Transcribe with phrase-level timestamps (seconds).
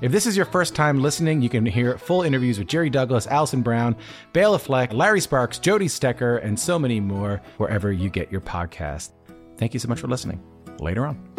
[0.00, 3.26] If this is your first time listening, you can hear full interviews with Jerry Douglas,
[3.26, 3.96] Alison Brown,
[4.32, 9.10] Bela Fleck, Larry Sparks, Jody Stecher, and so many more wherever you get your podcast.
[9.58, 10.42] Thank you so much for listening.
[10.78, 11.30] Later on.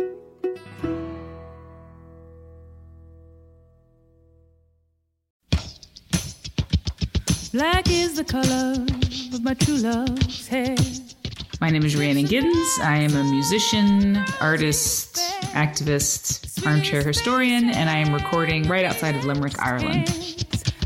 [7.52, 8.76] Black is the color
[9.34, 10.76] of my true love's hair.
[11.62, 12.80] My name is Rhiannon Giddens.
[12.80, 15.18] I am a musician, artist,
[15.54, 20.08] activist, armchair historian, and I am recording right outside of Limerick, Ireland.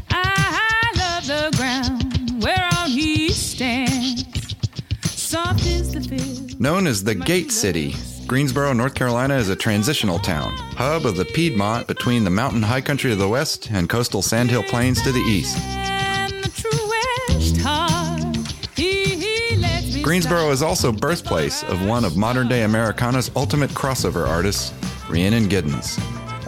[0.09, 4.25] I love the ground whereon he stands.
[5.05, 6.59] Soft is the feel.
[6.59, 7.95] Known as the Gate City,
[8.27, 12.81] Greensboro, North Carolina is a transitional town, hub of the Piedmont between the mountain high
[12.81, 15.57] country to the west and coastal sandhill plains to the east.
[20.05, 24.71] Greensboro is also birthplace of one of modern day Americana's ultimate crossover artists,
[25.09, 25.97] Rhiannon Giddens.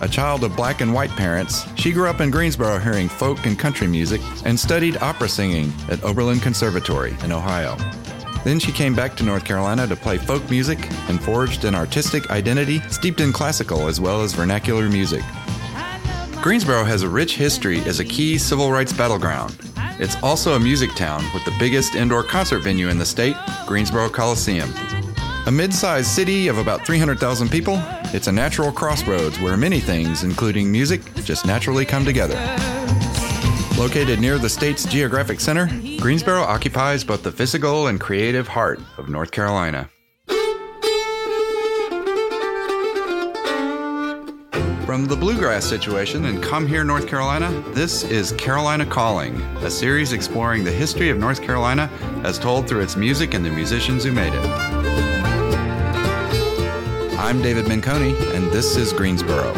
[0.04, 3.58] A child of black and white parents, she grew up in Greensboro hearing folk and
[3.58, 7.76] country music and studied opera singing at Oberlin Conservatory in Ohio.
[8.44, 10.78] Then she came back to North Carolina to play folk music
[11.10, 15.24] and forged an artistic identity steeped in classical as well as vernacular music.
[16.44, 19.58] Greensboro has a rich history as a key civil rights battleground.
[20.00, 24.10] It's also a music town with the biggest indoor concert venue in the state, Greensboro
[24.10, 24.72] Coliseum.
[25.48, 27.82] A mid sized city of about 300,000 people,
[28.14, 32.36] it's a natural crossroads where many things, including music, just naturally come together.
[33.78, 35.68] Located near the state's geographic center,
[36.00, 39.90] Greensboro occupies both the physical and creative heart of North Carolina.
[44.88, 50.14] From the bluegrass situation in Come Hear, North Carolina, this is Carolina Calling, a series
[50.14, 51.90] exploring the history of North Carolina
[52.24, 54.46] as told through its music and the musicians who made it.
[57.20, 59.52] I'm David Menconi, and this is Greensboro.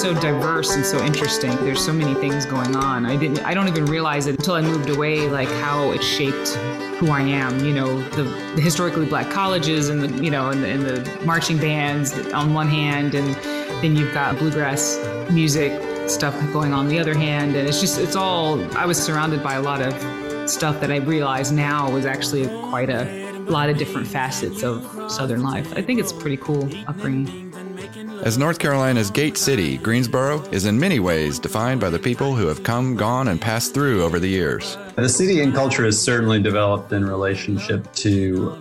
[0.00, 1.50] So diverse and so interesting.
[1.64, 3.06] There's so many things going on.
[3.06, 3.38] I didn't.
[3.46, 6.48] I don't even realize it until I moved away, like how it shaped
[6.98, 7.64] who I am.
[7.64, 11.24] You know, the, the historically black colleges and the you know and the, and the
[11.24, 13.34] marching bands on one hand, and
[13.82, 14.98] then you've got bluegrass
[15.30, 15.72] music
[16.10, 18.60] stuff going on the other hand, and it's just it's all.
[18.76, 22.90] I was surrounded by a lot of stuff that I realize now was actually quite
[22.90, 23.04] a
[23.48, 25.72] lot of different facets of Southern life.
[25.76, 27.53] I think it's pretty cool upbringing.
[28.24, 32.46] As North Carolina's gate city, Greensboro is in many ways defined by the people who
[32.46, 34.78] have come, gone, and passed through over the years.
[34.96, 38.58] The city and culture has certainly developed in relationship to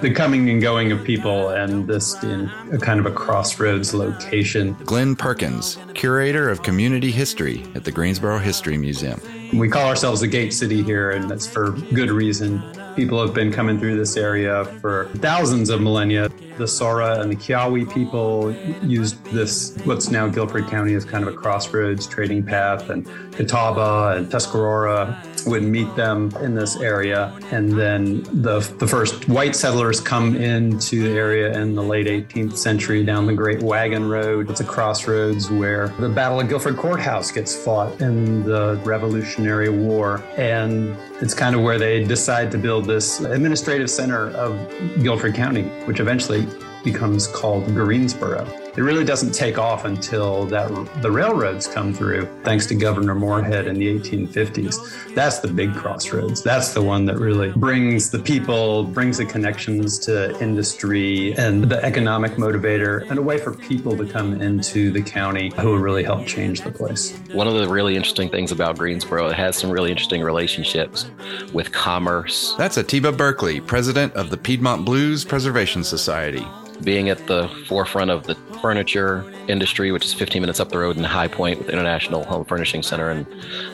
[0.00, 4.72] the coming and going of people and this being a kind of a crossroads location.
[4.84, 9.20] Glenn Perkins, curator of community history at the Greensboro History Museum.
[9.52, 12.62] We call ourselves the Gate City here, and that's for good reason.
[12.96, 16.30] People have been coming through this area for thousands of millennia.
[16.62, 18.52] The Sora and the Keyauwee people
[18.84, 24.16] used this, what's now Guilford County, as kind of a crossroads trading path, and Catawba
[24.16, 27.36] and Tuscarora would meet them in this area.
[27.50, 32.56] And then the, the first white settlers come into the area in the late 18th
[32.56, 34.48] century down the Great Wagon Road.
[34.48, 40.22] It's a crossroads where the Battle of Guilford Courthouse gets fought in the Revolutionary War.
[40.36, 44.56] And it's kind of where they decide to build this administrative center of
[45.02, 46.46] Guilford County, which eventually
[46.84, 48.46] becomes called Greensboro.
[48.74, 50.70] It really doesn't take off until that
[51.02, 55.14] the railroads come through, thanks to Governor Morehead in the 1850s.
[55.14, 56.42] That's the big crossroads.
[56.42, 61.84] That's the one that really brings the people, brings the connections to industry and the
[61.84, 66.02] economic motivator, and a way for people to come into the county who will really
[66.02, 67.14] help change the place.
[67.32, 71.10] One of the really interesting things about Greensboro, it has some really interesting relationships
[71.52, 72.54] with commerce.
[72.56, 76.46] That's Atiba Berkeley, president of the Piedmont Blues Preservation Society.
[76.82, 80.96] Being at the forefront of the furniture industry, which is 15 minutes up the road
[80.96, 83.26] in High Point with International Home Furnishing Center and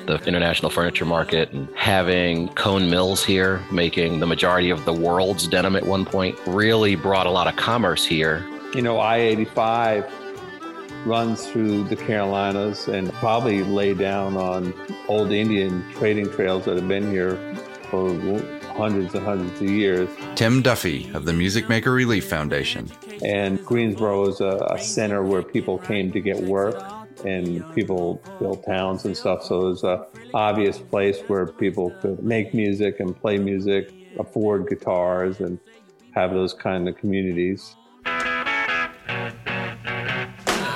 [0.06, 5.48] the International Furniture Market, and having Cone Mills here, making the majority of the world's
[5.48, 8.46] denim at one point, really brought a lot of commerce here.
[8.74, 10.12] You know, I 85
[11.06, 14.74] runs through the Carolinas and probably lay down on
[15.08, 17.38] old Indian trading trails that have been here
[17.90, 18.12] for
[18.78, 20.08] hundreds and hundreds of years.
[20.36, 22.88] Tim Duffy of the Music Maker Relief Foundation.
[23.24, 26.80] And Greensboro was a, a center where people came to get work
[27.24, 29.42] and people built towns and stuff.
[29.42, 34.68] So it was a obvious place where people could make music and play music, afford
[34.68, 35.58] guitars, and
[36.12, 37.74] have those kind of communities.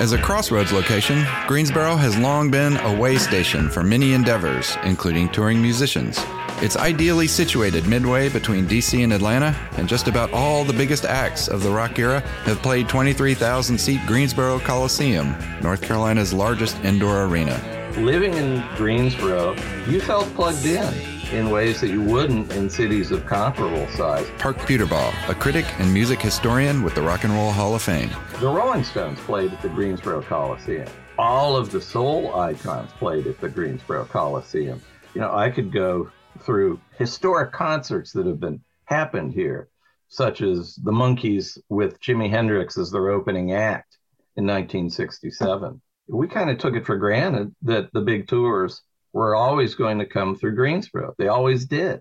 [0.01, 5.29] As a crossroads location, Greensboro has long been a way station for many endeavors, including
[5.29, 6.19] touring musicians.
[6.63, 11.49] It's ideally situated midway between DC and Atlanta, and just about all the biggest acts
[11.49, 17.61] of the rock era have played 23,000 seat Greensboro Coliseum, North Carolina's largest indoor arena.
[17.97, 19.57] Living in Greensboro,
[19.89, 20.95] you felt plugged in
[21.33, 24.31] in ways that you wouldn't in cities of comparable size.
[24.39, 28.11] Park Puterbaugh, a critic and music historian with the Rock and Roll Hall of Fame.
[28.39, 30.87] The Rolling Stones played at the Greensboro Coliseum.
[31.19, 34.81] All of the soul icons played at the Greensboro Coliseum.
[35.15, 36.09] You know, I could go
[36.41, 39.69] through historic concerts that have been happened here,
[40.09, 43.97] such as the Monkees with Jimi Hendrix as their opening act
[44.37, 45.81] in 1967.
[46.09, 48.83] We kind of took it for granted that the big tours
[49.13, 51.15] were always going to come through Greensboro.
[51.19, 52.01] They always did.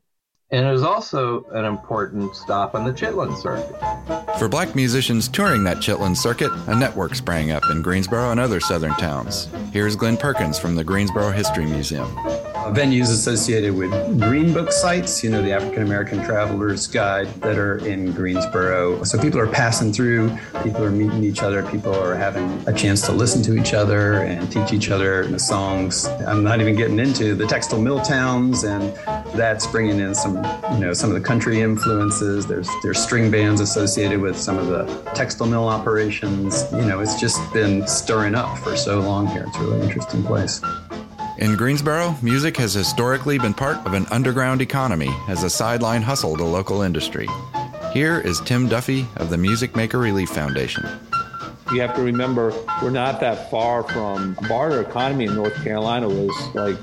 [0.49, 4.37] And it was also an important stop on the Chitlin circuit.
[4.37, 8.59] For black musicians touring that Chitlin circuit, a network sprang up in Greensboro and other
[8.59, 9.47] southern towns.
[9.71, 12.13] Here's Glenn Perkins from the Greensboro History Museum
[12.69, 17.77] venues associated with Green Book sites, you know, the African American Traveler's Guide that are
[17.79, 19.03] in Greensboro.
[19.03, 20.29] So people are passing through,
[20.63, 24.23] people are meeting each other, people are having a chance to listen to each other
[24.23, 26.05] and teach each other the songs.
[26.27, 28.93] I'm not even getting into the textile mill towns, and
[29.35, 30.35] that's bringing in some,
[30.73, 32.45] you know, some of the country influences.
[32.45, 36.65] There's there's string bands associated with some of the textile mill operations.
[36.71, 39.45] You know, it's just been stirring up for so long here.
[39.47, 40.61] It's a really interesting place.
[41.41, 46.37] In Greensboro, music has historically been part of an underground economy as a sideline hustle
[46.37, 47.27] to local industry.
[47.93, 50.87] Here is Tim Duffy of the Music Maker Relief Foundation.
[51.71, 52.53] You have to remember,
[52.83, 56.77] we're not that far from barter economy in North Carolina was like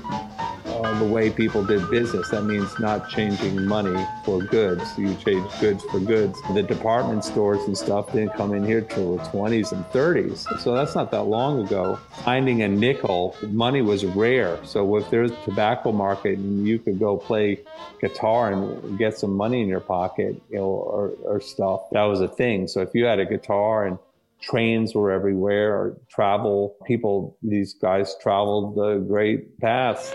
[0.81, 2.29] the way people did business.
[2.29, 4.83] That means not changing money for goods.
[4.97, 6.39] You change goods for goods.
[6.53, 10.59] The department stores and stuff didn't come in here till the 20s and 30s.
[10.59, 11.99] So that's not that long ago.
[12.23, 14.59] Finding a nickel, money was rare.
[14.63, 17.59] So if there's a tobacco market and you could go play
[18.01, 22.21] guitar and get some money in your pocket, you know, or, or stuff, that was
[22.21, 22.67] a thing.
[22.67, 23.99] So if you had a guitar and
[24.41, 30.13] trains were everywhere or travel people these guys traveled the great paths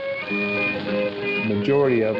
[1.49, 2.17] majority of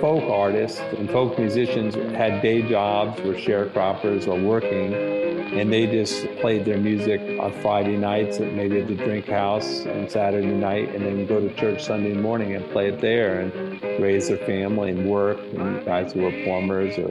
[0.00, 6.24] folk artists and folk musicians had day jobs were sharecroppers or working and they just
[6.40, 10.94] played their music on friday nights at maybe at the drink house on saturday night
[10.94, 14.90] and then go to church sunday morning and play it there and raise their family
[14.90, 17.08] and work and guys who were plumbers or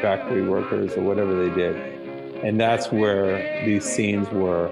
[0.00, 1.99] factory workers or whatever they did
[2.42, 4.66] and that's where these scenes were,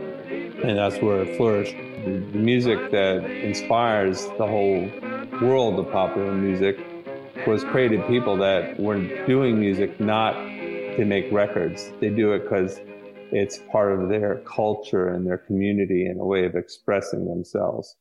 [0.63, 1.75] and that's where it flourished.
[2.05, 4.91] The music that inspires the whole
[5.43, 6.79] world of popular music
[7.47, 11.93] was created people that were doing music not to make records.
[12.01, 12.81] They do it because
[13.31, 17.97] it's part of their culture and their community and a way of expressing themselves.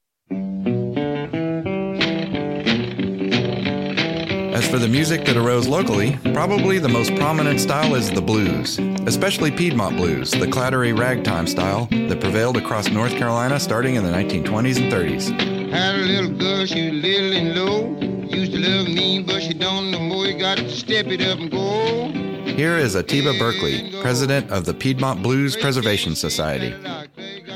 [4.69, 9.49] For the music that arose locally, probably the most prominent style is the blues, especially
[9.49, 14.77] Piedmont blues, the clattery ragtime style that prevailed across North Carolina starting in the 1920s
[14.77, 15.71] and 30s.
[15.71, 18.27] Had a little girl, she was little and low.
[18.27, 20.25] Used to love me, but she don't know more.
[20.25, 22.09] You got to step it up and go.
[22.51, 26.75] Here is Atiba Berkeley, president of the Piedmont Blues Preservation Society.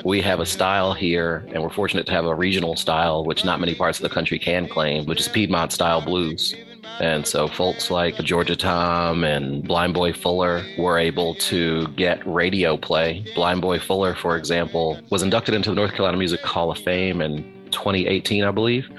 [0.05, 3.59] We have a style here, and we're fortunate to have a regional style, which not
[3.59, 6.55] many parts of the country can claim, which is Piedmont style blues.
[7.00, 12.77] And so folks like Georgia Tom and Blind Boy Fuller were able to get radio
[12.77, 13.25] play.
[13.33, 17.21] Blind Boy Fuller, for example, was inducted into the North Carolina Music Hall of Fame
[17.21, 18.89] in 2018, I believe.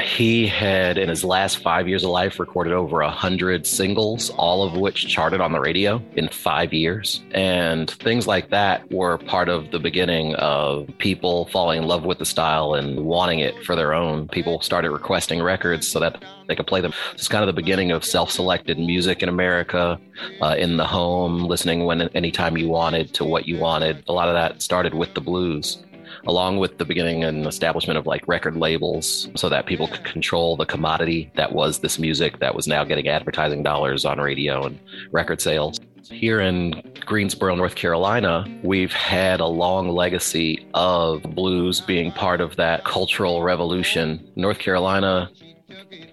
[0.00, 4.62] He had, in his last five years of life, recorded over a hundred singles, all
[4.62, 7.22] of which charted on the radio in five years.
[7.32, 12.18] And things like that were part of the beginning of people falling in love with
[12.18, 14.28] the style and wanting it for their own.
[14.28, 16.92] People started requesting records so that they could play them.
[17.12, 19.98] It's kind of the beginning of self-selected music in America,
[20.42, 24.04] uh, in the home, listening when anytime you wanted to what you wanted.
[24.08, 25.83] A lot of that started with the blues
[26.26, 30.56] along with the beginning and establishment of like record labels so that people could control
[30.56, 34.78] the commodity that was this music that was now getting advertising dollars on radio and
[35.10, 35.80] record sales.
[36.10, 42.56] Here in Greensboro, North Carolina, we've had a long legacy of blues being part of
[42.56, 44.30] that cultural revolution.
[44.36, 45.30] North Carolina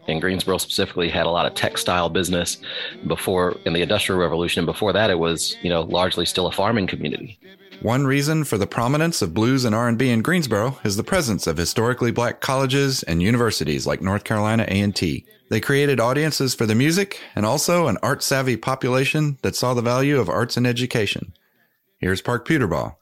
[0.08, 2.58] And Greensboro specifically had a lot of textile business
[3.08, 4.62] before in the Industrial Revolution.
[4.62, 7.40] and Before that, it was you know largely still a farming community.
[7.82, 11.58] One reason for the prominence of blues and R&B in Greensboro is the presence of
[11.58, 15.26] historically black colleges and universities like North Carolina A&T.
[15.50, 20.20] They created audiences for the music and also an art-savvy population that saw the value
[20.20, 21.34] of arts and education.
[21.98, 22.94] Here's Park Puterbaugh.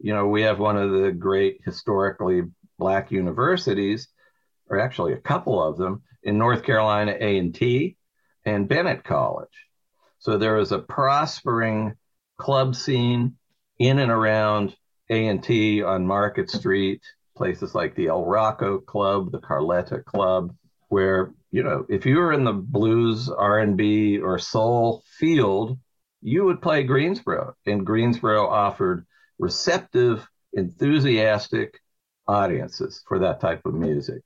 [0.00, 2.42] You know, we have one of the great historically
[2.78, 4.06] black universities,
[4.68, 7.96] or actually a couple of them, in North Carolina A&T
[8.44, 9.48] and Bennett College.
[10.18, 11.94] So there is a prospering
[12.36, 13.36] club scene
[13.78, 14.74] in and around
[15.10, 17.02] A&T on Market Street,
[17.36, 20.54] places like the El Rocco Club, the Carletta Club,
[20.88, 25.78] where, you know, if you were in the blues, R&B or soul field,
[26.22, 29.06] you would play Greensboro and Greensboro offered
[29.38, 31.80] receptive, enthusiastic
[32.26, 34.22] audiences for that type of music.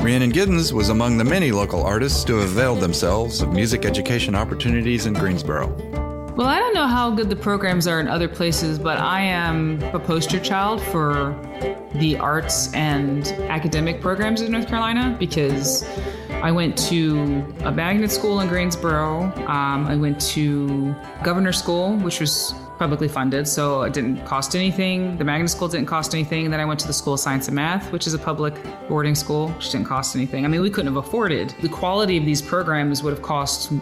[0.00, 5.04] Rhiannon Giddens was among the many local artists who availed themselves of music education opportunities
[5.04, 6.09] in Greensboro.
[6.40, 9.82] Well, I don't know how good the programs are in other places, but I am
[9.92, 11.38] a poster child for
[11.96, 15.86] the arts and academic programs in North Carolina because
[16.30, 19.24] I went to a magnet school in Greensboro.
[19.48, 25.18] Um, I went to governor school, which was publicly funded, so it didn't cost anything.
[25.18, 26.50] The magnet school didn't cost anything.
[26.50, 28.54] Then I went to the School of Science and Math, which is a public
[28.88, 30.46] boarding school, which didn't cost anything.
[30.46, 31.54] I mean, we couldn't have afforded.
[31.60, 33.72] The quality of these programs would have cost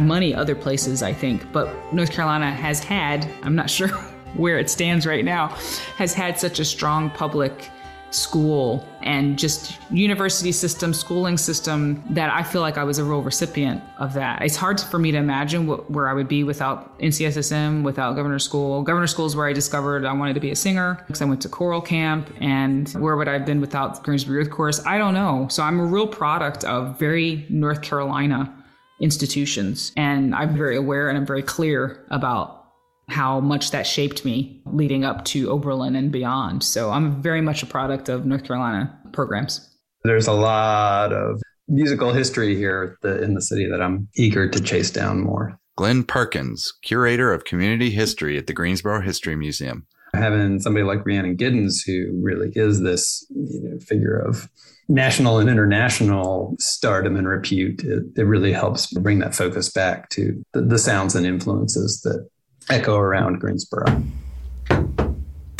[0.00, 1.50] money other places, I think.
[1.52, 3.88] But North Carolina has had, I'm not sure
[4.34, 5.48] where it stands right now,
[5.96, 7.70] has had such a strong public
[8.12, 13.22] school and just university system, schooling system that I feel like I was a real
[13.22, 14.42] recipient of that.
[14.42, 18.38] It's hard for me to imagine what, where I would be without NCSSM, without Governor
[18.38, 18.82] School.
[18.82, 21.40] Governor School is where I discovered I wanted to be a singer because I went
[21.42, 22.30] to choral camp.
[22.40, 24.84] And where would I have been without Greensboro Youth Chorus?
[24.84, 25.48] I don't know.
[25.50, 28.54] So I'm a real product of very North Carolina
[29.02, 29.92] institutions.
[29.96, 32.60] And I'm very aware and I'm very clear about
[33.08, 36.62] how much that shaped me leading up to Oberlin and beyond.
[36.62, 39.68] So I'm very much a product of North Carolina programs.
[40.04, 44.90] There's a lot of musical history here in the city that I'm eager to chase
[44.90, 45.58] down more.
[45.76, 49.86] Glenn Perkins, curator of community history at the Greensboro History Museum.
[50.14, 54.48] Having somebody like Rhiannon Giddens, who really is this you know, figure of
[54.88, 60.44] national and international stardom and repute, it, it really helps bring that focus back to
[60.52, 62.28] the, the sounds and influences that
[62.68, 63.86] echo around Greensboro.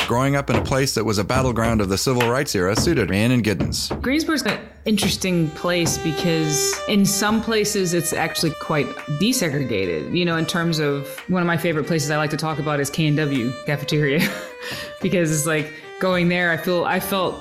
[0.09, 3.09] Growing up in a place that was a battleground of the civil rights era suited
[3.09, 3.88] me and Giddens.
[4.02, 8.87] Greensboro's an interesting place because in some places it's actually quite
[9.21, 10.14] desegregated.
[10.14, 12.80] You know, in terms of one of my favorite places I like to talk about
[12.80, 14.28] is K&W cafeteria
[15.00, 16.50] because it's like going there.
[16.50, 17.37] I feel I felt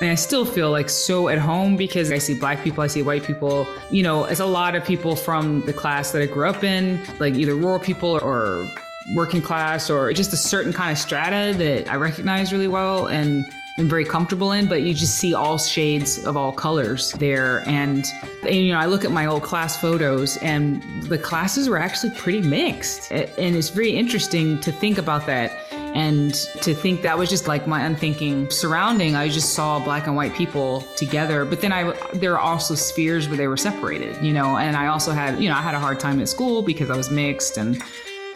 [0.00, 3.02] and I still feel like so at home because I see black people, I see
[3.02, 3.66] white people.
[3.90, 7.00] You know, it's a lot of people from the class that I grew up in,
[7.18, 8.68] like either rural people or
[9.14, 13.44] working class or just a certain kind of strata that I recognize really well and
[13.78, 17.62] am very comfortable in, but you just see all shades of all colors there.
[17.68, 18.06] And,
[18.42, 22.10] and, you know, I look at my old class photos and the classes were actually
[22.16, 23.10] pretty mixed.
[23.12, 27.66] And it's very interesting to think about that and to think that was just like
[27.66, 29.14] my unthinking surrounding.
[29.14, 33.28] I just saw black and white people together, but then I, there are also spheres
[33.28, 35.80] where they were separated, you know, and I also had, you know, I had a
[35.80, 37.82] hard time at school because I was mixed and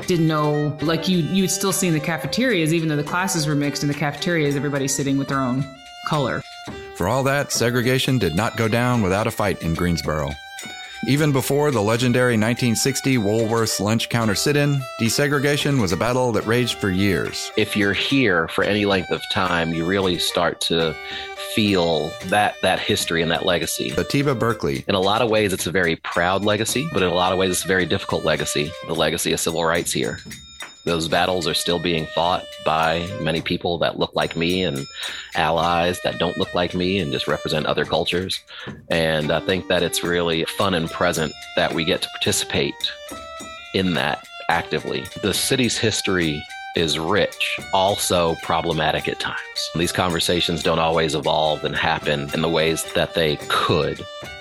[0.07, 3.47] didn't know like you you would still see in the cafeterias even though the classes
[3.47, 5.65] were mixed in the cafeterias everybody's sitting with their own
[6.07, 6.43] color
[6.95, 10.31] for all that segregation did not go down without a fight in greensboro
[11.07, 16.45] even before the legendary 1960 Woolworth's lunch counter sit in, desegregation was a battle that
[16.45, 17.51] raged for years.
[17.57, 20.95] If you're here for any length of time, you really start to
[21.55, 23.91] feel that that history and that legacy.
[23.97, 24.85] Atiba Berkeley.
[24.89, 27.39] In a lot of ways, it's a very proud legacy, but in a lot of
[27.39, 28.71] ways, it's a very difficult legacy.
[28.87, 30.19] The legacy of civil rights here.
[30.85, 34.87] Those battles are still being fought by many people that look like me and
[35.35, 38.43] allies that don't look like me and just represent other cultures.
[38.89, 42.75] And I think that it's really fun and present that we get to participate
[43.75, 45.05] in that actively.
[45.23, 46.43] The city's history
[46.77, 49.71] is rich, also problematic at times.
[49.75, 54.01] These conversations don't always evolve and happen in the ways that they could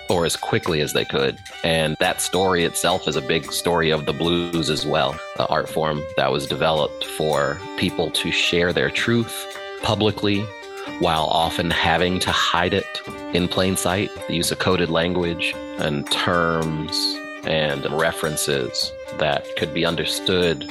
[0.09, 1.37] or as quickly as they could.
[1.63, 5.69] And that story itself is a big story of the blues as well, the art
[5.69, 10.41] form that was developed for people to share their truth publicly
[10.99, 13.01] while often having to hide it
[13.33, 14.09] in plain sight.
[14.27, 16.91] The use of coded language and terms
[17.43, 20.69] and references that could be understood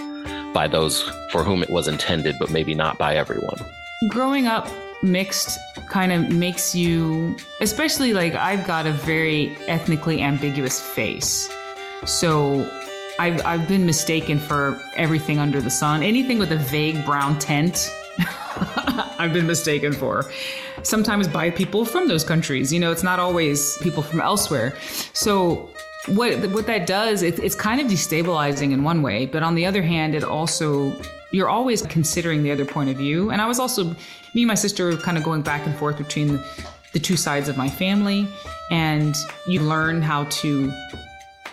[0.58, 3.54] by those for whom it was intended, but maybe not by everyone.
[4.08, 4.68] Growing up
[5.04, 11.48] mixed kind of makes you, especially like I've got a very ethnically ambiguous face.
[12.06, 12.68] So
[13.20, 16.02] I've, I've been mistaken for everything under the sun.
[16.02, 17.88] Anything with a vague brown tint,
[19.20, 20.28] I've been mistaken for.
[20.82, 22.72] Sometimes by people from those countries.
[22.72, 24.76] You know, it's not always people from elsewhere.
[25.12, 25.70] So
[26.16, 29.66] what what that does, it, it's kind of destabilizing in one way, but on the
[29.66, 30.92] other hand, it also
[31.30, 33.30] you're always considering the other point of view.
[33.30, 33.84] And I was also
[34.34, 36.40] me and my sister were kind of going back and forth between
[36.92, 38.26] the two sides of my family,
[38.70, 39.14] and
[39.46, 40.72] you learn how to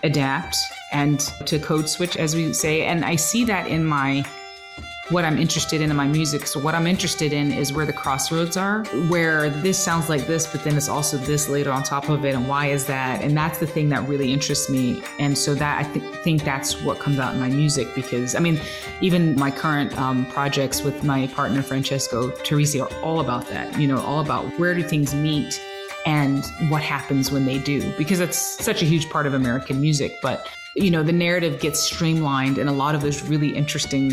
[0.04, 0.56] adapt
[0.92, 2.84] and to code switch, as we say.
[2.84, 4.26] And I see that in my
[5.10, 6.48] what I'm interested in in my music.
[6.48, 10.48] So what I'm interested in is where the crossroads are, where this sounds like this,
[10.48, 13.22] but then it's also this later on top of it, and why is that?
[13.22, 15.04] And that's the thing that really interests me.
[15.20, 18.40] And so that I th- think that's what comes out in my music because I
[18.40, 18.60] mean,
[19.02, 23.80] even my current um, projects with my partner Francesco Turrisi are all about that.
[23.80, 25.62] You know, all about where do things meet
[26.08, 30.18] and what happens when they do because that's such a huge part of American music.
[30.22, 34.12] But you know, the narrative gets streamlined, and a lot of those really interesting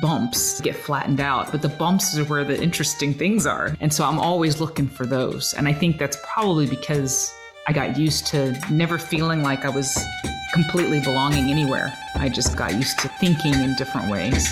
[0.00, 3.76] bumps get flattened out, but the bumps are where the interesting things are.
[3.80, 5.54] And so I'm always looking for those.
[5.54, 7.32] And I think that's probably because
[7.66, 9.98] I got used to never feeling like I was
[10.52, 11.92] completely belonging anywhere.
[12.16, 14.48] I just got used to thinking in different ways.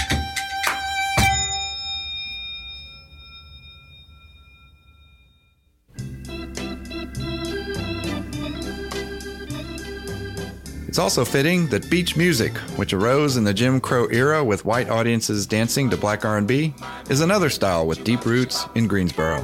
[10.99, 14.89] It's also fitting that beach music, which arose in the Jim Crow era with white
[14.89, 16.75] audiences dancing to black R&B,
[17.09, 19.39] is another style with deep roots in Greensboro.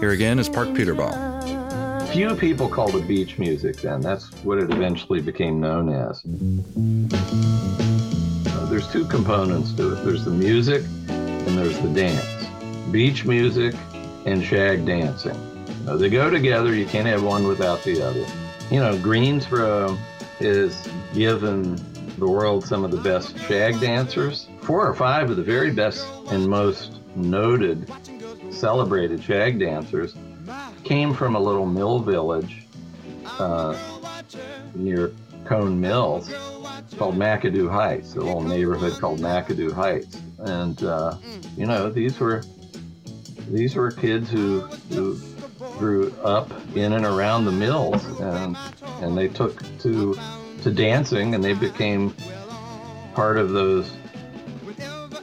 [0.00, 2.08] Here again is Park Puterbaugh.
[2.08, 4.00] Few people called it beach music then.
[4.00, 6.20] That's what it eventually became known as.
[8.52, 10.04] Uh, there's two components to it.
[10.04, 12.48] There's the music and there's the dance.
[12.90, 13.76] Beach music
[14.26, 15.38] and shag dancing.
[15.84, 16.74] They go together.
[16.74, 18.26] You can't have one without the other.
[18.68, 19.96] You know, Greensboro
[20.40, 21.76] is given
[22.18, 24.48] the world some of the best shag dancers.
[24.62, 27.90] Four or five of the very best and most noted,
[28.50, 30.14] celebrated shag dancers
[30.84, 32.66] came from a little mill village
[33.38, 33.76] uh,
[34.74, 35.12] near
[35.44, 36.28] Cone Mills
[36.96, 40.20] called McAdoo Heights, a little neighborhood called McAdoo Heights.
[40.38, 41.16] And, uh,
[41.56, 42.42] you know, these were
[43.48, 45.18] these were kids who, who
[45.78, 48.56] grew up in and around the mills and
[49.00, 50.18] and they took to
[50.62, 52.14] to dancing and they became
[53.14, 53.90] part of those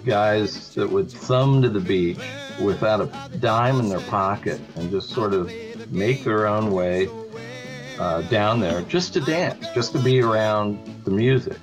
[0.05, 2.19] guys that would thumb to the beach
[2.61, 5.51] without a dime in their pocket and just sort of
[5.91, 7.09] make their own way
[7.99, 11.57] uh, down there just to dance, just to be around the music.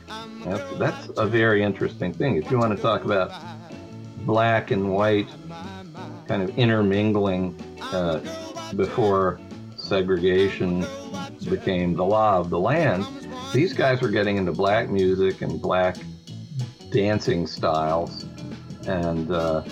[0.44, 2.36] That's, that's a very interesting thing.
[2.36, 3.32] If you want to talk about
[4.24, 5.28] black and white
[6.26, 8.20] kind of intermingling uh,
[8.76, 9.40] before
[9.76, 10.86] segregation
[11.48, 13.06] became the law of the land,
[13.52, 15.96] these guys were getting into black music and black
[16.90, 18.24] dancing styles.
[18.86, 19.62] And uh,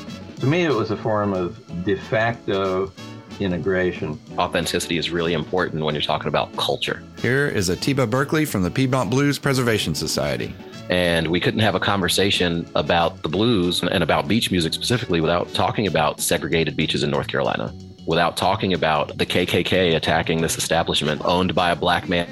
[0.40, 2.92] to me, it was a form of de facto
[3.40, 4.20] integration.
[4.38, 7.02] Authenticity is really important when you're talking about culture.
[7.20, 10.54] Here is Atiba Berkeley from the Piedmont Blues Preservation Society.
[10.90, 15.52] And we couldn't have a conversation about the blues and about beach music specifically without
[15.54, 17.72] talking about segregated beaches in North Carolina,
[18.06, 22.28] without talking about the KKK attacking this establishment owned by a black man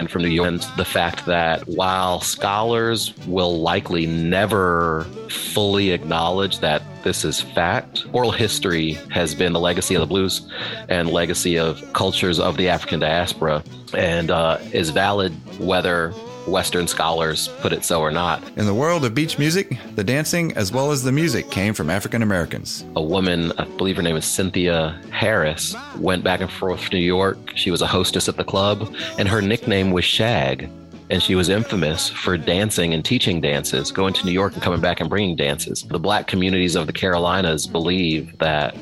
[0.00, 6.58] and from New York, and the fact that while scholars will likely never fully acknowledge
[6.60, 10.48] that this is fact, oral history has been the legacy of the blues
[10.88, 16.14] and legacy of cultures of the African diaspora and uh, is valid whether
[16.46, 18.42] Western scholars put it so or not.
[18.56, 21.90] In the world of beach music, the dancing as well as the music came from
[21.90, 22.84] African Americans.
[22.96, 27.04] A woman, I believe her name is Cynthia Harris, went back and forth to New
[27.04, 27.38] York.
[27.54, 30.68] She was a hostess at the club, and her nickname was Shag.
[31.10, 34.80] And she was infamous for dancing and teaching dances, going to New York and coming
[34.80, 35.82] back and bringing dances.
[35.82, 38.76] The black communities of the Carolinas believe that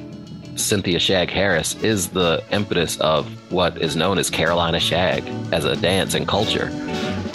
[0.57, 5.77] Cynthia Shag Harris is the impetus of what is known as Carolina Shag as a
[5.77, 6.69] dance and culture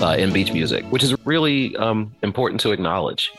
[0.01, 3.31] uh, in beach music, which is really um, important to acknowledge.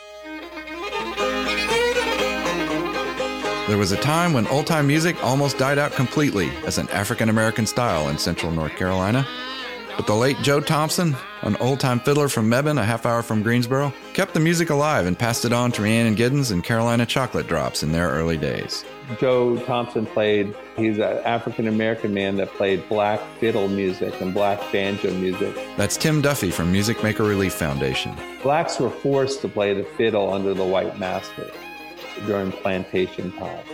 [3.66, 7.28] There was a time when old time music almost died out completely as an African
[7.28, 9.26] American style in central North Carolina.
[9.96, 13.42] But the late Joe Thompson, an old time fiddler from Mebane, a half hour from
[13.42, 17.46] Greensboro, kept the music alive and passed it on to Rhiannon Giddens and Carolina Chocolate
[17.46, 18.84] Drops in their early days.
[19.20, 24.60] Joe Thompson played, he's an African American man that played black fiddle music and black
[24.72, 25.54] banjo music.
[25.76, 28.16] That's Tim Duffy from Music Maker Relief Foundation.
[28.42, 31.50] Blacks were forced to play the fiddle under the white master
[32.26, 33.68] during plantation times.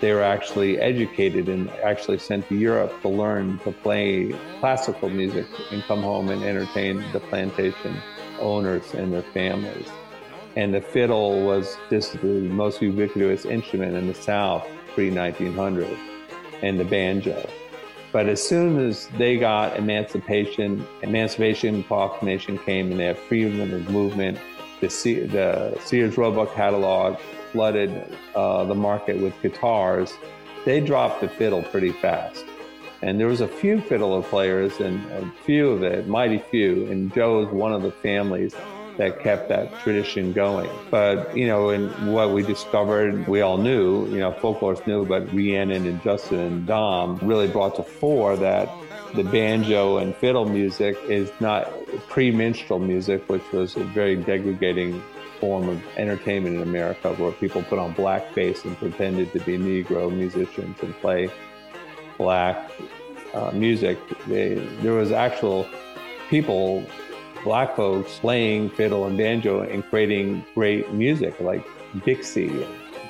[0.00, 5.46] They were actually educated and actually sent to Europe to learn to play classical music
[5.70, 7.96] and come home and entertain the plantation
[8.38, 9.88] owners and their families.
[10.54, 15.86] And the fiddle was just the most ubiquitous instrument in the South pre 1900,
[16.62, 17.48] and the banjo.
[18.12, 23.90] But as soon as they got emancipation, Emancipation Proclamation came and they had freedom of
[23.90, 24.38] movement,
[24.80, 27.18] the, the Sears Roebuck catalog
[27.52, 30.12] flooded uh, the market with guitars,
[30.64, 32.44] they dropped the fiddle pretty fast.
[33.02, 37.12] And there was a few fiddler players and a few of it, mighty few, and
[37.14, 38.54] Joe was one of the families
[38.96, 40.70] that kept that tradition going.
[40.90, 45.32] But, you know, and what we discovered, we all knew, you know, folklorists knew, but
[45.32, 48.68] Rhiannon and Justin and Dom really brought to fore that
[49.14, 51.70] the banjo and fiddle music is not
[52.08, 55.02] pre-minstrel music, which was a very degrading
[55.38, 60.14] form of entertainment in America where people put on blackface and pretended to be Negro
[60.14, 61.30] musicians and play
[62.18, 62.70] black
[63.34, 63.98] uh, music.
[64.26, 65.66] They, there was actual
[66.28, 66.84] people,
[67.44, 71.66] black folks, playing fiddle and banjo and creating great music like
[72.04, 72.66] Dixie,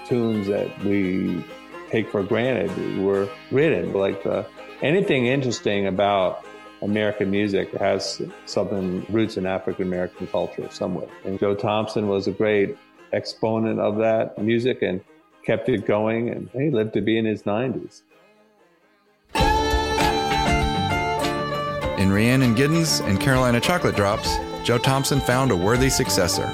[0.06, 1.44] tunes that we
[1.90, 3.92] take for granted were written.
[3.92, 4.46] Like the,
[4.82, 6.45] anything interesting about
[6.82, 11.08] American music has something roots in African American culture somewhere.
[11.24, 12.76] And Joe Thompson was a great
[13.12, 15.00] exponent of that music and
[15.44, 16.28] kept it going.
[16.30, 18.02] And he lived to be in his 90s.
[21.98, 26.46] In Rhiannon Giddens and Carolina Chocolate Drops, Joe Thompson found a worthy successor.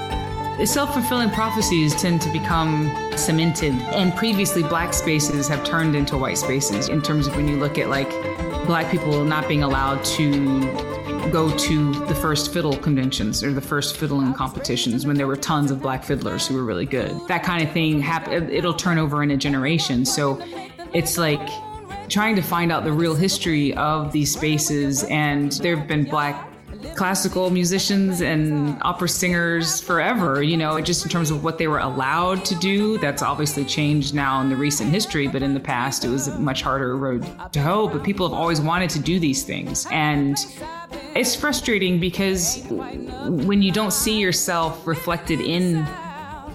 [0.65, 6.39] Self fulfilling prophecies tend to become cemented, and previously black spaces have turned into white
[6.39, 8.13] spaces in terms of when you look at like
[8.67, 10.61] black people not being allowed to
[11.31, 15.71] go to the first fiddle conventions or the first fiddling competitions when there were tons
[15.71, 17.11] of black fiddlers who were really good.
[17.29, 18.03] That kind of thing,
[18.51, 20.05] it'll turn over in a generation.
[20.05, 20.41] So
[20.93, 21.49] it's like
[22.09, 25.05] trying to find out the real history of these spaces.
[25.05, 26.52] And there have been black
[26.95, 31.79] classical musicians and opera singers forever, you know, just in terms of what they were
[31.79, 32.99] allowed to do.
[32.99, 36.39] That's obviously changed now in the recent history, but in the past it was a
[36.39, 37.89] much harder road to hoe.
[37.89, 39.87] But people have always wanted to do these things.
[39.91, 40.37] And
[41.15, 45.87] it's frustrating because when you don't see yourself reflected in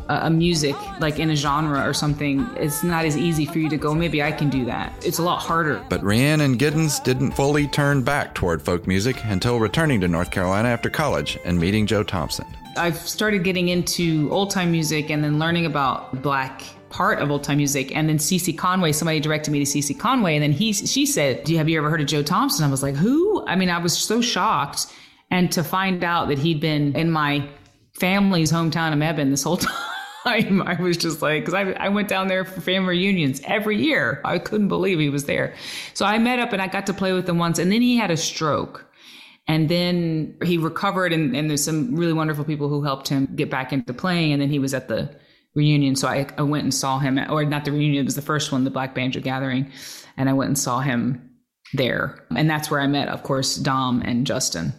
[0.09, 3.77] a music like in a genre or something, it's not as easy for you to
[3.77, 4.93] go, maybe I can do that.
[5.05, 5.83] It's a lot harder.
[5.89, 10.69] But Rhiannon Giddens didn't fully turn back toward folk music until returning to North Carolina
[10.69, 12.45] after college and meeting Joe Thompson.
[12.77, 17.31] I've started getting into old time music and then learning about the black part of
[17.31, 17.95] old time music.
[17.95, 21.43] And then Cece Conway, somebody directed me to Cece Conway, and then he she said,
[21.43, 23.69] "Do you have you ever heard of Joe Thompson?" I was like, "Who?" I mean,
[23.69, 24.87] I was so shocked,
[25.31, 27.47] and to find out that he'd been in my
[27.93, 29.75] family's hometown of Mebane this whole time.
[30.27, 30.61] Time.
[30.61, 34.21] I was just like, because I, I went down there for family reunions every year.
[34.25, 35.53] I couldn't believe he was there.
[35.93, 37.59] So I met up and I got to play with him once.
[37.59, 38.85] And then he had a stroke.
[39.49, 43.49] And then he recovered, and, and there's some really wonderful people who helped him get
[43.49, 44.33] back into playing.
[44.33, 45.09] And then he was at the
[45.55, 45.95] reunion.
[45.95, 48.21] So I, I went and saw him, at, or not the reunion, it was the
[48.21, 49.71] first one, the Black Banjo Gathering.
[50.17, 51.31] And I went and saw him
[51.73, 52.25] there.
[52.35, 54.73] And that's where I met, of course, Dom and Justin.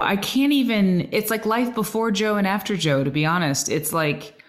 [0.00, 3.70] I can't even, it's like life before Joe and after Joe, to be honest.
[3.70, 4.39] It's like,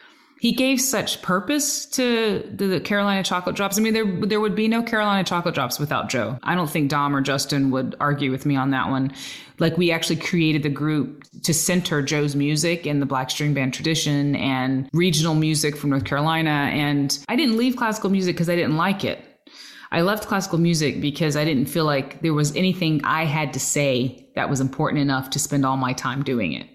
[0.41, 3.77] he gave such purpose to the Carolina chocolate drops.
[3.77, 6.39] I mean, there there would be no Carolina chocolate drops without Joe.
[6.41, 9.13] I don't think Dom or Justin would argue with me on that one.
[9.59, 13.75] Like we actually created the group to center Joe's music in the black string band
[13.75, 16.71] tradition and regional music from North Carolina.
[16.73, 19.23] And I didn't leave classical music because I didn't like it.
[19.91, 23.59] I left classical music because I didn't feel like there was anything I had to
[23.59, 26.65] say that was important enough to spend all my time doing it.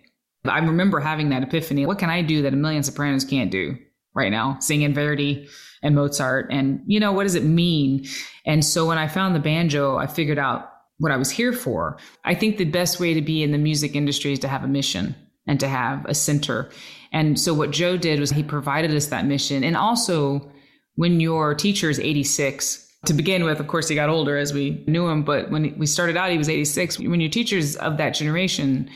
[0.49, 1.87] I remember having that epiphany.
[1.87, 3.77] What can I do that a million sopranos can't do
[4.15, 4.59] right now?
[4.61, 5.49] Singing Verdi
[5.83, 6.49] and Mozart.
[6.51, 8.07] And, you know, what does it mean?
[8.45, 11.99] And so when I found the banjo, I figured out what I was here for.
[12.25, 14.69] I think the best way to be in the music industry is to have a
[14.69, 15.15] mission
[15.47, 16.71] and to have a center.
[17.13, 19.63] And so what Joe did was he provided us that mission.
[19.63, 20.51] And also,
[20.97, 24.83] when your teacher is 86, to begin with, of course, he got older as we
[24.89, 26.99] knew him, but when we started out, he was 86.
[26.99, 28.91] When your teacher's of that generation,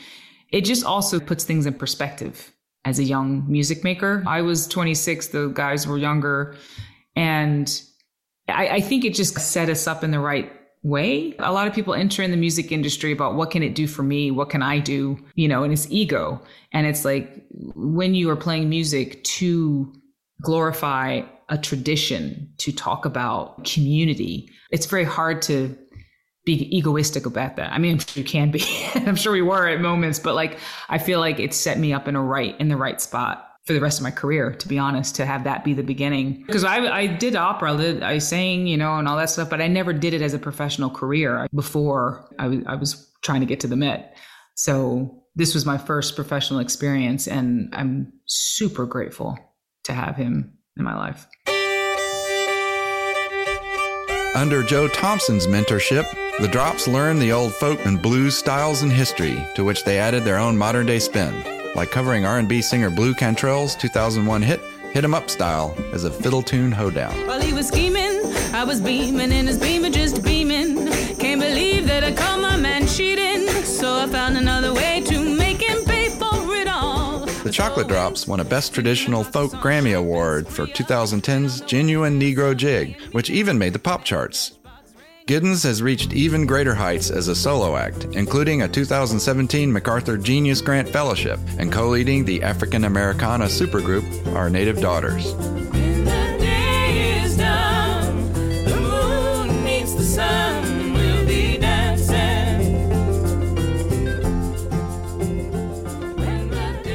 [0.52, 2.52] it just also puts things in perspective
[2.84, 4.24] as a young music maker.
[4.26, 6.56] I was 26, the guys were younger.
[7.14, 7.82] And
[8.48, 10.50] I, I, think it just set us up in the right
[10.82, 11.34] way.
[11.38, 14.02] A lot of people enter in the music industry about what can it do for
[14.02, 14.30] me?
[14.30, 15.18] What can I do?
[15.34, 16.40] You know, and it's ego.
[16.72, 19.92] And it's like when you are playing music to
[20.42, 25.76] glorify a tradition, to talk about community, it's very hard to
[26.52, 27.72] egoistic about that.
[27.72, 28.62] I mean, you can be.
[28.94, 30.58] I'm sure we were at moments, but like
[30.88, 33.74] I feel like it set me up in a right in the right spot for
[33.74, 36.44] the rest of my career, to be honest, to have that be the beginning.
[36.46, 39.68] Because I, I did opera, I sang, you know, and all that stuff, but I
[39.68, 43.76] never did it as a professional career before I was trying to get to the
[43.76, 44.16] Met.
[44.54, 49.38] So this was my first professional experience, and I'm super grateful
[49.84, 51.26] to have him in my life.
[54.34, 56.06] Under Joe Thompson's mentorship,
[56.40, 60.24] the Drops learned the old folk and blues styles and history, to which they added
[60.24, 61.34] their own modern-day spin,
[61.74, 64.60] like covering R&B singer Blu Cantrell's 2001 hit
[64.92, 67.14] "Hit 'Em Up" style as a fiddle tune hoedown.
[67.26, 70.90] While he was scheming, I was beaming, and his beamer just beaming.
[71.18, 75.60] Can't believe that I caught my man cheating, so I found another way to make
[75.60, 77.26] him pay for it all.
[77.44, 82.98] The Chocolate Drops won a Best Traditional Folk Grammy Award for 2010's Genuine Negro Jig,
[83.12, 84.52] which even made the pop charts.
[85.30, 90.60] Giddens has reached even greater heights as a solo act, including a 2017 MacArthur Genius
[90.60, 94.02] Grant Fellowship and co leading the African Americana supergroup
[94.34, 95.32] Our Native Daughters.
[95.34, 98.32] When the day is done,
[98.64, 102.90] the moon meets the sun, we'll be dancing.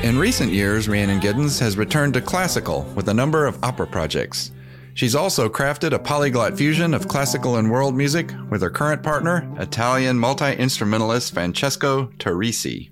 [0.04, 4.52] In recent years, Rhiannon Giddens has returned to classical with a number of opera projects.
[4.95, 9.45] She's also crafted a polyglot fusion of classical and world music with her current partner,
[9.60, 12.91] Italian multi instrumentalist Francesco Turrisi.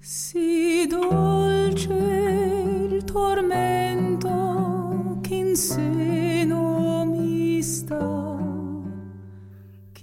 [0.00, 4.32] Si dolce il tormento
[5.22, 8.36] che in seno mi sta.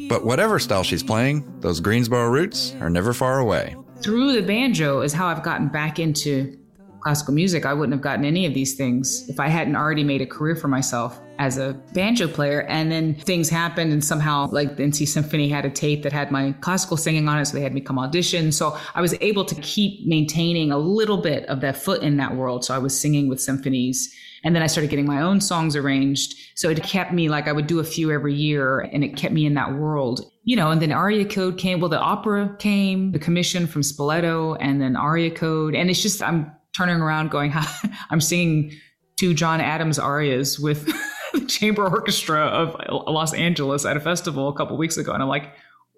[0.08, 3.76] But whatever style she's playing, those Greensboro roots are never far away.
[4.02, 6.58] Through the banjo is how I've gotten back into
[7.02, 7.66] classical music.
[7.66, 10.56] I wouldn't have gotten any of these things if I hadn't already made a career
[10.56, 12.62] for myself as a banjo player.
[12.64, 16.32] And then things happened, and somehow, like the NC Symphony had a tape that had
[16.32, 18.52] my classical singing on it, so they had me come audition.
[18.52, 22.36] So I was able to keep maintaining a little bit of that foot in that
[22.36, 22.64] world.
[22.64, 24.14] So I was singing with symphonies.
[24.44, 26.36] And then I started getting my own songs arranged.
[26.56, 29.34] So it kept me like I would do a few every year and it kept
[29.34, 30.22] me in that world.
[30.44, 31.80] You know, and then Aria Code came.
[31.80, 35.76] Well, the opera came, the commission from Spoleto, and then Aria Code.
[35.76, 37.54] And it's just, I'm turning around going,
[38.10, 38.72] I'm singing
[39.18, 40.86] two John Adams arias with
[41.34, 45.14] the chamber orchestra of Los Angeles at a festival a couple weeks ago.
[45.14, 45.54] And I'm like,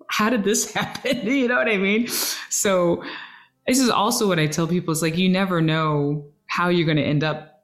[0.09, 1.25] how did this happen?
[1.25, 2.07] you know what I mean?
[2.49, 3.03] So
[3.67, 6.97] this is also what I tell people is like, you never know how you're going
[6.97, 7.63] to end up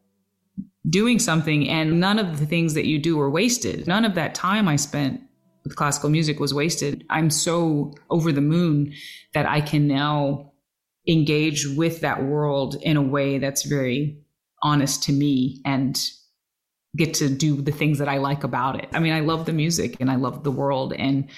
[0.90, 1.70] doing something.
[1.70, 3.88] And none of the things that you do were wasted.
[3.88, 5.22] None of that time I spent
[5.64, 7.06] with classical music was wasted.
[7.10, 8.94] I'm so over the moon
[9.34, 10.49] that I can now
[11.10, 14.22] engage with that world in a way that's very
[14.62, 16.00] honest to me and
[16.96, 18.90] get to do the things that I like about it.
[18.94, 21.30] I mean, I love the music and I love the world and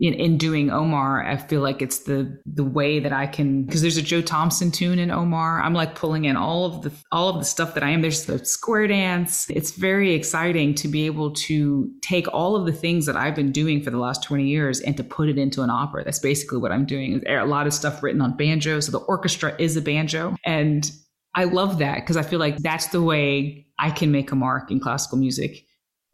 [0.00, 3.82] in, in doing Omar, I feel like it's the the way that I can because
[3.82, 5.60] there's a Joe Thompson tune in Omar.
[5.60, 8.00] I'm like pulling in all of the all of the stuff that I am.
[8.00, 9.48] There's the square dance.
[9.50, 13.52] It's very exciting to be able to take all of the things that I've been
[13.52, 16.02] doing for the last 20 years and to put it into an opera.
[16.02, 17.20] That's basically what I'm doing.
[17.22, 20.90] There's a lot of stuff written on banjo, so the orchestra is a banjo, and
[21.34, 24.70] I love that because I feel like that's the way I can make a mark
[24.70, 25.66] in classical music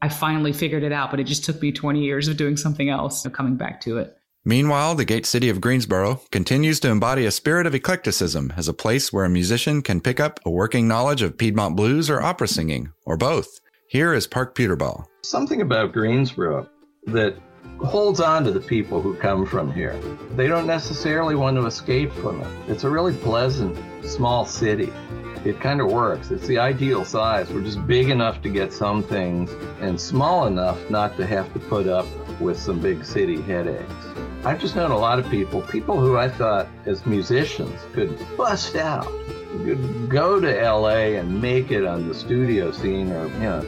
[0.02, 2.90] I finally figured it out, but it just took me 20 years of doing something
[2.90, 4.16] else and coming back to it.
[4.44, 8.74] Meanwhile, the Gate City of Greensboro continues to embody a spirit of eclecticism as a
[8.74, 12.46] place where a musician can pick up a working knowledge of Piedmont blues or opera
[12.46, 13.48] singing, or both.
[13.88, 15.04] Here is Park Puterbaugh.
[15.24, 16.68] Something about Greensboro
[17.06, 17.36] that
[17.80, 19.98] holds on to the people who come from here.
[20.32, 22.70] They don't necessarily want to escape from it.
[22.70, 24.92] It's a really pleasant, small city
[25.46, 26.32] it kind of works.
[26.32, 27.48] It's the ideal size.
[27.50, 31.60] We're just big enough to get some things and small enough not to have to
[31.60, 32.06] put up
[32.40, 33.92] with some big city headaches.
[34.44, 38.74] I've just known a lot of people, people who I thought as musicians could bust
[38.74, 39.06] out,
[39.64, 43.66] could go to LA and make it on the studio scene or, you know,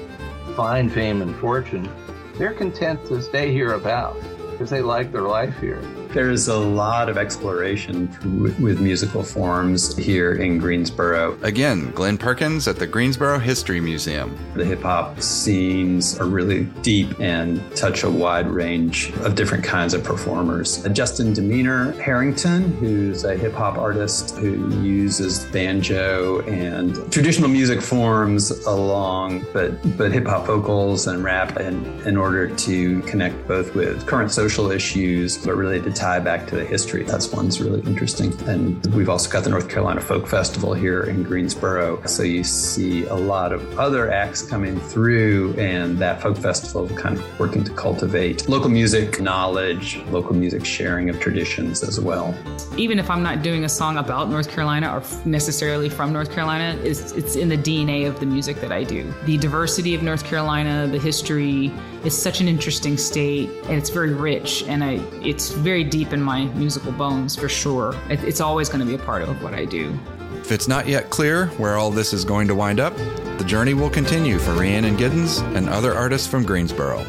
[0.56, 1.88] find fame and fortune.
[2.34, 5.82] They're content to stay here about because they like their life here.
[6.14, 8.08] There's a lot of exploration
[8.42, 11.38] with, with musical forms here in Greensboro.
[11.42, 14.36] Again, Glenn Perkins at the Greensboro History Museum.
[14.54, 19.92] The hip hop scenes are really deep and touch a wide range of different kinds
[19.92, 20.82] of performers.
[20.92, 28.50] Justin Demeanor Harrington, who's a hip hop artist who uses banjo and traditional music forms
[28.66, 29.68] along, but
[29.98, 34.70] but hip hop vocals and rap in, in order to connect both with current social
[34.70, 37.02] issues, but related tie back to the history.
[37.02, 38.32] That's one's really interesting.
[38.48, 42.04] And we've also got the North Carolina Folk Festival here in Greensboro.
[42.06, 47.18] So you see a lot of other acts coming through, and that folk festival kind
[47.18, 52.34] of working to cultivate local music knowledge, local music sharing of traditions as well.
[52.76, 56.80] Even if I'm not doing a song about North Carolina or necessarily from North Carolina,
[56.84, 59.12] it's, it's in the DNA of the music that I do.
[59.24, 61.72] The diversity of North Carolina, the history,
[62.04, 66.22] is such an interesting state and it's very rich and I, it's very deep in
[66.22, 67.94] my musical bones for sure.
[68.08, 69.98] It, it's always going to be a part of what I do.
[70.36, 72.96] If it's not yet clear where all this is going to wind up,
[73.38, 77.00] the journey will continue for Rhiannon Giddens and other artists from Greensboro.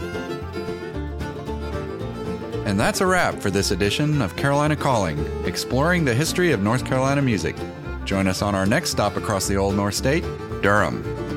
[2.65, 6.85] And that's a wrap for this edition of Carolina Calling, exploring the history of North
[6.85, 7.55] Carolina music.
[8.05, 10.23] Join us on our next stop across the Old North State,
[10.61, 11.28] Durham.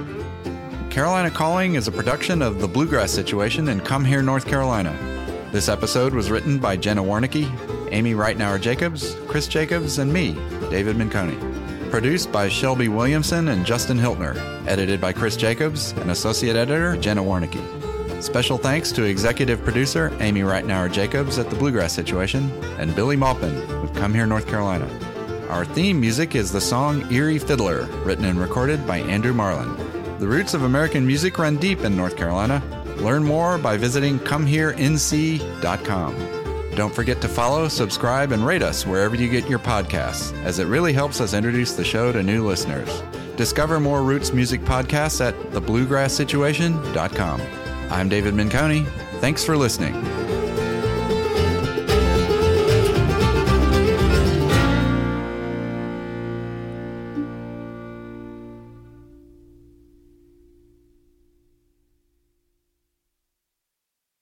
[0.92, 4.94] Carolina Calling is a production of The Bluegrass Situation in Come Hear, North Carolina.
[5.50, 7.48] This episode was written by Jenna Warnicki,
[7.90, 10.34] Amy Reitnauer Jacobs, Chris Jacobs, and me,
[10.68, 11.90] David Menconi.
[11.90, 14.36] Produced by Shelby Williamson and Justin Hiltner.
[14.66, 18.22] Edited by Chris Jacobs and Associate Editor Jenna Warnicki.
[18.22, 23.54] Special thanks to Executive Producer Amy Reitnauer Jacobs at The Bluegrass Situation and Billy Maupin
[23.80, 24.86] with Come Hear, North Carolina.
[25.48, 29.91] Our theme music is the song Erie Fiddler, written and recorded by Andrew Marlin.
[30.22, 32.62] The roots of American music run deep in North Carolina.
[32.98, 36.76] Learn more by visiting ComeHearNC.com.
[36.76, 40.66] Don't forget to follow, subscribe, and rate us wherever you get your podcasts, as it
[40.66, 43.02] really helps us introduce the show to new listeners.
[43.34, 47.40] Discover more Roots music podcasts at thebluegrasssituation.com.
[47.90, 48.86] I'm David Menconi.
[49.18, 50.21] Thanks for listening.